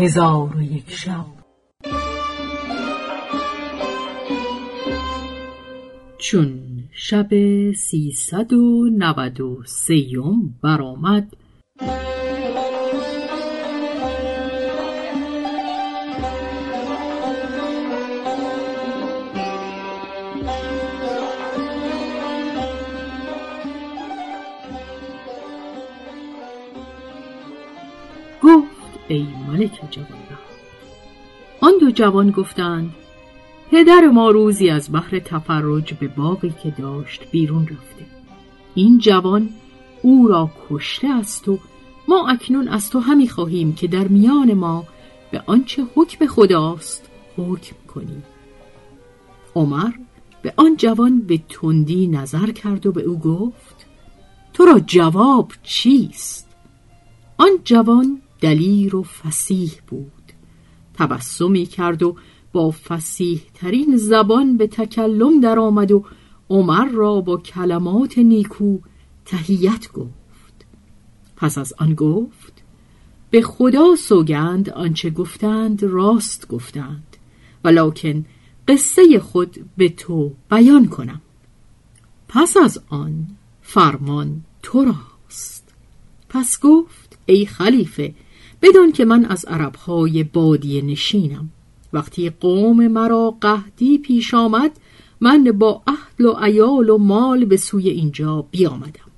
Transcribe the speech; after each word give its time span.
هزار 0.00 0.56
و 0.56 0.62
یک 0.62 0.90
شب. 0.90 1.24
چون 6.18 6.60
شب 6.92 7.28
سیصد 7.72 8.52
و 8.52 8.90
نود 8.98 9.40
و 9.40 9.62
سیوم 9.66 10.54
برآمد 10.62 11.32
ای 29.10 29.26
ملک 29.48 29.80
جوان 29.90 30.38
آن 31.60 31.72
دو 31.80 31.90
جوان 31.90 32.30
گفتند 32.30 32.94
پدر 33.70 34.06
ما 34.06 34.30
روزی 34.30 34.70
از 34.70 34.92
بحر 34.92 35.18
تفرج 35.18 35.94
به 35.94 36.08
باقی 36.08 36.54
که 36.62 36.70
داشت 36.70 37.30
بیرون 37.30 37.62
رفته. 37.62 38.06
این 38.74 38.98
جوان 38.98 39.48
او 40.02 40.28
را 40.28 40.50
کشته 40.68 41.08
است 41.08 41.48
و 41.48 41.58
ما 42.08 42.28
اکنون 42.28 42.68
از 42.68 42.90
تو 42.90 43.00
همی 43.00 43.28
خواهیم 43.28 43.74
که 43.74 43.86
در 43.86 44.08
میان 44.08 44.54
ما 44.54 44.84
به 45.30 45.42
آنچه 45.46 45.86
حکم 45.94 46.26
خداست 46.26 47.10
حکم 47.36 47.76
کنی 47.94 48.22
عمر 49.54 49.90
به 50.42 50.54
آن 50.56 50.76
جوان 50.76 51.20
به 51.20 51.40
تندی 51.48 52.06
نظر 52.06 52.50
کرد 52.50 52.86
و 52.86 52.92
به 52.92 53.02
او 53.02 53.18
گفت 53.18 53.86
تو 54.52 54.64
را 54.64 54.80
جواب 54.80 55.52
چیست؟ 55.62 56.48
آن 57.38 57.50
جوان 57.64 58.20
دلیر 58.40 58.96
و 58.96 59.02
فسیح 59.02 59.72
بود. 59.88 60.12
تبسمی 60.94 61.66
کرد 61.66 62.02
و 62.02 62.16
با 62.52 62.70
فسیح 62.70 63.42
ترین 63.54 63.96
زبان 63.96 64.56
به 64.56 64.66
تکلم 64.66 65.40
درآمد 65.40 65.92
و 65.92 66.04
عمر 66.50 66.88
را 66.88 67.20
با 67.20 67.36
کلمات 67.36 68.18
نیکو 68.18 68.78
تهیت 69.24 69.92
گفت. 69.92 70.66
پس 71.36 71.58
از 71.58 71.74
آن 71.78 71.94
گفت 71.94 72.62
به 73.30 73.42
خدا 73.42 73.96
سوگند 73.96 74.70
آنچه 74.70 75.10
گفتند 75.10 75.82
راست 75.82 76.48
گفتند 76.48 77.16
ولکن 77.64 78.24
قصه 78.68 79.18
خود 79.18 79.66
به 79.76 79.88
تو 79.88 80.32
بیان 80.50 80.88
کنم. 80.88 81.20
پس 82.28 82.56
از 82.56 82.82
آن 82.88 83.26
فرمان 83.62 84.42
تو 84.62 84.84
راست. 84.84 85.74
پس 86.28 86.60
گفت 86.60 87.18
ای 87.26 87.46
خلیفه 87.46 88.14
بدون 88.62 88.92
که 88.92 89.04
من 89.04 89.24
از 89.24 89.44
عربهای 89.44 90.24
بادی 90.24 90.82
نشینم. 90.82 91.50
وقتی 91.92 92.30
قوم 92.30 92.88
مرا 92.88 93.36
قهدی 93.40 93.98
پیش 93.98 94.34
آمد 94.34 94.70
من 95.20 95.44
با 95.44 95.82
اهل 95.86 96.26
و 96.26 96.36
ایال 96.36 96.90
و 96.90 96.98
مال 96.98 97.44
به 97.44 97.56
سوی 97.56 97.88
اینجا 97.88 98.44
بیامدم. 98.50 99.10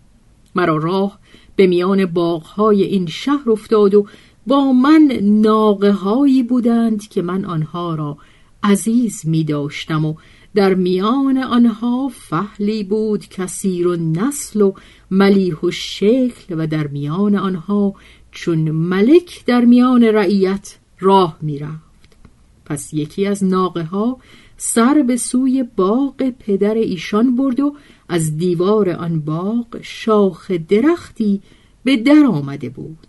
مرا 0.54 0.76
راه 0.76 1.18
به 1.56 1.66
میان 1.66 2.06
باغهای 2.06 2.82
این 2.82 3.06
شهر 3.06 3.50
افتاد 3.50 3.94
و 3.94 4.06
با 4.46 4.72
من 4.72 5.18
ناقه 5.22 5.92
هایی 5.92 6.42
بودند 6.42 7.08
که 7.08 7.22
من 7.22 7.44
آنها 7.44 7.94
را 7.94 8.18
عزیز 8.62 9.26
می 9.26 9.44
داشتم 9.44 10.04
و 10.04 10.14
در 10.54 10.74
میان 10.74 11.38
آنها 11.38 12.10
فهلی 12.14 12.84
بود 12.84 13.28
کثیر 13.28 13.88
و 13.88 13.96
نسل 13.96 14.60
و 14.60 14.72
ملیح 15.10 15.54
و 15.62 15.70
شکل 15.70 16.54
و 16.58 16.66
در 16.66 16.86
میان 16.86 17.36
آنها 17.36 17.94
چون 18.32 18.70
ملک 18.70 19.44
در 19.46 19.64
میان 19.64 20.04
رعیت 20.04 20.78
راه 21.00 21.38
می‌رفت. 21.42 22.16
پس 22.64 22.94
یکی 22.94 23.26
از 23.26 23.44
ناقه 23.44 23.82
ها 23.82 24.18
سر 24.56 25.04
به 25.06 25.16
سوی 25.16 25.64
باغ 25.76 26.30
پدر 26.30 26.74
ایشان 26.74 27.36
برد 27.36 27.60
و 27.60 27.74
از 28.08 28.36
دیوار 28.36 28.90
آن 28.90 29.20
باغ 29.20 29.78
شاخ 29.82 30.50
درختی 30.50 31.42
به 31.84 31.96
در 31.96 32.24
آمده 32.26 32.68
بود. 32.68 33.06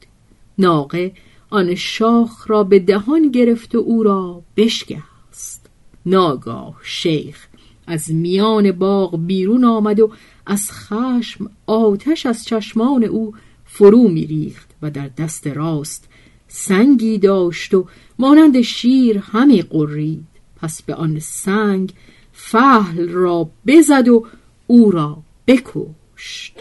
ناقه 0.58 1.14
آن 1.50 1.76
شاخ 1.76 2.50
را 2.50 2.64
به 2.64 2.80
دهان 2.80 3.32
گرفت 3.32 3.76
و 3.76 3.78
او 3.78 4.04
را 4.04 4.42
بشکست. 4.58 5.70
ناگاه 6.06 6.76
شیخ 6.84 7.48
از 7.88 8.12
میان 8.12 8.72
باغ 8.72 9.26
بیرون 9.26 9.64
آمد 9.64 10.00
و 10.00 10.12
از 10.46 10.72
خشم 10.72 11.50
آتش 11.66 12.26
از 12.26 12.46
چشمان 12.46 13.04
او 13.04 13.34
فرو 13.66 14.08
میریخت. 14.08 14.73
و 14.84 14.90
در 14.90 15.08
دست 15.08 15.48
راست 15.48 16.08
سنگی 16.48 17.18
داشت 17.18 17.74
و 17.74 17.88
مانند 18.20 18.62
شیر 18.62 19.18
همی 19.18 19.62
قرید 19.62 20.28
پس 20.56 20.82
به 20.82 20.96
آن 20.96 21.20
سنگ 21.20 21.94
فهل 22.34 23.10
را 23.10 23.50
بزد 23.68 24.08
و 24.08 24.26
او 24.68 24.92
را 24.92 25.18
بکشت. 25.48 26.58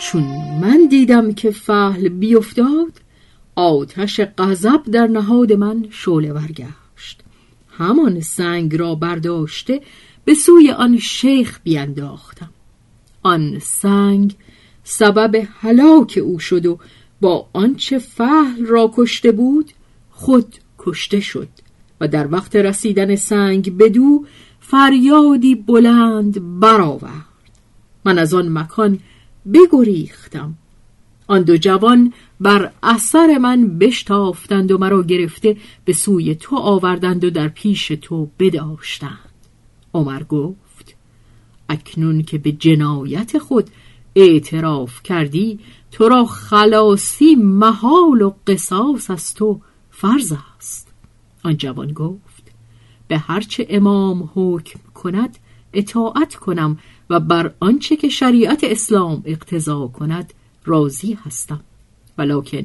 چون 0.00 0.22
من 0.60 0.86
دیدم 0.90 1.32
که 1.32 1.50
فهل 1.50 2.08
بیفتاد 2.08 2.92
آتش 3.54 4.20
غضب 4.38 4.82
در 4.92 5.06
نهاد 5.06 5.52
من 5.52 5.86
شعله 5.90 6.32
ورگشت 6.32 7.22
همان 7.70 8.20
سنگ 8.20 8.76
را 8.76 8.94
برداشته 8.94 9.80
به 10.24 10.34
سوی 10.34 10.70
آن 10.70 10.98
شیخ 10.98 11.60
بینداختم. 11.64 12.50
آن 13.22 13.58
سنگ 13.58 14.36
سبب 14.84 15.46
هلاک 15.60 16.20
او 16.22 16.38
شد 16.38 16.66
و 16.66 16.78
با 17.20 17.48
آنچه 17.52 17.98
فهل 17.98 18.66
را 18.66 18.90
کشته 18.94 19.32
بود 19.32 19.70
خود 20.10 20.54
کشته 20.78 21.20
شد 21.20 21.48
و 22.00 22.08
در 22.08 22.32
وقت 22.32 22.56
رسیدن 22.56 23.16
سنگ 23.16 23.76
بدو 23.76 24.24
فریادی 24.60 25.54
بلند 25.54 26.60
برآورد. 26.60 27.24
من 28.04 28.18
از 28.18 28.34
آن 28.34 28.58
مکان 28.58 28.98
بگریختم. 29.54 30.54
آن 31.26 31.42
دو 31.42 31.56
جوان 31.56 32.12
بر 32.40 32.72
اثر 32.82 33.38
من 33.38 33.78
بشتافتند 33.78 34.72
و 34.72 34.78
مرا 34.78 35.02
گرفته 35.02 35.56
به 35.84 35.92
سوی 35.92 36.34
تو 36.34 36.56
آوردند 36.56 37.24
و 37.24 37.30
در 37.30 37.48
پیش 37.48 37.88
تو 37.88 38.30
بداشتند. 38.38 39.18
عمر 39.94 40.22
گفت 40.22 40.96
اکنون 41.68 42.22
که 42.22 42.38
به 42.38 42.52
جنایت 42.52 43.38
خود 43.38 43.70
اعتراف 44.16 45.02
کردی 45.02 45.58
تو 45.90 46.08
را 46.08 46.24
خلاصی 46.24 47.34
محال 47.34 48.22
و 48.22 48.32
قصاص 48.46 49.10
از 49.10 49.34
تو 49.34 49.60
فرض 49.90 50.32
است. 50.56 50.88
آن 51.44 51.56
جوان 51.56 51.92
گفت 51.92 52.52
به 53.08 53.18
هرچه 53.18 53.66
امام 53.70 54.30
حکم 54.34 54.80
کند 54.94 55.38
اطاعت 55.78 56.34
کنم 56.34 56.78
و 57.10 57.20
بر 57.20 57.54
آنچه 57.60 57.96
که 57.96 58.08
شریعت 58.08 58.64
اسلام 58.64 59.22
اقتضا 59.24 59.86
کند 59.86 60.34
راضی 60.64 61.18
هستم. 61.24 61.60
ولکن 62.18 62.64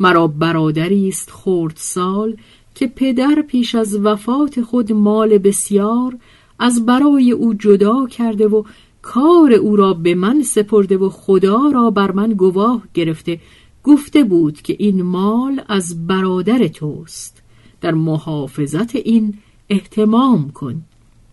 مرا 0.00 0.26
برادری 0.26 1.08
است 1.08 1.30
خورد 1.30 1.76
سال 1.76 2.36
که 2.74 2.86
پدر 2.86 3.44
پیش 3.48 3.74
از 3.74 3.96
وفات 3.96 4.60
خود 4.62 4.92
مال 4.92 5.38
بسیار 5.38 6.16
از 6.58 6.86
برای 6.86 7.32
او 7.32 7.54
جدا 7.54 8.06
کرده 8.06 8.48
و 8.48 8.62
کار 9.02 9.52
او 9.52 9.76
را 9.76 9.94
به 9.94 10.14
من 10.14 10.42
سپرده 10.42 10.96
و 10.96 11.08
خدا 11.08 11.70
را 11.74 11.90
بر 11.90 12.10
من 12.10 12.32
گواه 12.32 12.82
گرفته 12.94 13.40
گفته 13.84 14.24
بود 14.24 14.62
که 14.62 14.76
این 14.78 15.02
مال 15.02 15.62
از 15.68 16.06
برادر 16.06 16.66
توست. 16.68 17.42
در 17.80 17.94
محافظت 17.94 18.96
این 18.96 19.34
احتمام 19.70 20.50
کن. 20.50 20.82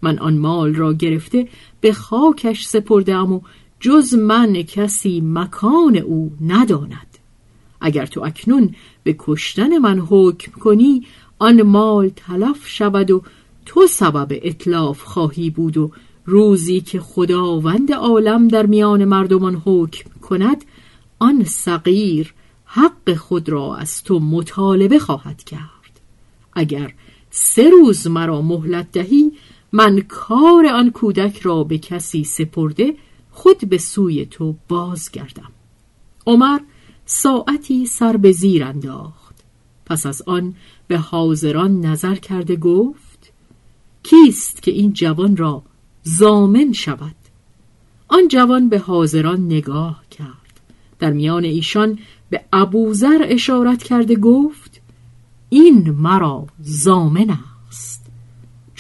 من 0.02 0.20
آن 0.20 0.38
مال 0.38 0.76
را 0.76 0.94
گرفته 0.94 1.48
به 1.82 1.94
خاکش 1.94 2.66
سپردم 2.66 3.34
و 3.34 3.42
جز 3.80 4.14
من 4.14 4.54
کسی 4.54 5.22
مکان 5.26 5.98
او 5.98 6.32
نداند. 6.42 7.18
اگر 7.82 8.06
تو 8.06 8.24
اکنون 8.24 8.76
به 9.04 9.16
کشتن 9.20 9.78
من 9.78 10.00
حکم 10.00 10.52
کنی 10.52 11.06
آن 11.40 11.62
مال 11.62 12.10
تلف 12.16 12.68
شود 12.68 13.12
و 13.12 13.22
تو 13.66 13.88
سبب 13.88 14.40
اطلاف 14.42 15.04
خواهی 15.04 15.50
بود 15.50 15.78
و 15.78 15.92
روزی 16.26 16.82
که 16.82 17.00
خداوند 17.00 17.94
عالم 17.94 18.48
در 18.48 18.66
میان 18.66 19.06
مردمان 19.06 19.62
حکم 19.66 20.10
کند 20.22 20.66
آن 21.20 21.44
صغیر 21.44 22.34
حق 22.66 23.14
خود 23.14 23.50
را 23.50 23.76
از 23.76 24.04
تو 24.04 24.20
مطالبه 24.20 25.00
خواهد 25.00 25.44
کرد. 25.44 26.00
اگر 26.54 26.94
سه 27.30 27.70
روز 27.70 28.08
مرا 28.08 28.42
مهلت 28.42 28.92
دهی 28.92 29.32
من 29.72 30.00
کار 30.00 30.66
آن 30.66 30.92
کودک 30.92 31.40
را 31.40 31.64
به 31.64 31.78
کسی 31.78 32.24
سپرده 32.24 32.94
خود 33.32 33.70
به 33.70 33.78
سوی 33.78 34.26
تو 34.26 34.56
بازگردم. 34.68 35.52
عمر 36.28 36.60
ساعتی 37.06 37.86
سر 37.86 38.18
به 38.18 38.32
زیر 38.32 38.64
انداخت. 38.64 39.36
پس 39.86 40.06
از 40.06 40.22
آن 40.26 40.56
به 40.88 40.98
حاضران 40.98 41.86
نظر 41.86 42.16
کرده 42.16 42.56
گفت 42.56 43.32
کیست 44.04 44.62
که 44.62 44.72
این 44.72 44.94
جوان 44.94 45.38
را 45.38 45.64
زامن 46.04 46.74
شود؟ 46.74 47.16
آن 48.08 48.28
جوان 48.28 48.70
به 48.70 48.80
حاضران 48.80 49.46
نگاه 49.46 50.04
کرد. 50.12 50.62
در 51.00 51.12
میان 51.14 51.44
ایشان 51.44 52.00
به 52.30 52.42
ابوذر 52.54 53.26
اشارت 53.30 53.84
کرده 53.84 54.16
گفت 54.16 54.82
این 55.50 55.92
مرا 55.92 56.48
زامن 56.60 57.38
است. 57.68 58.01